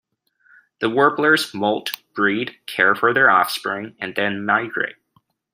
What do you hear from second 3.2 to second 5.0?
offspring, and then migrate.